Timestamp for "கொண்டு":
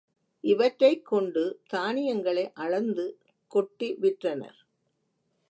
1.05-1.43